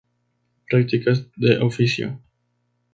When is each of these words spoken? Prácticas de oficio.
Prácticas 0.67 1.27
de 1.35 1.59
oficio. 1.59 2.19